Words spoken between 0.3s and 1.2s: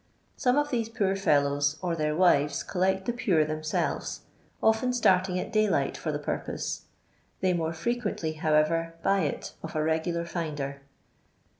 Some of these poor